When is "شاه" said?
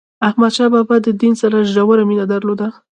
0.57-0.69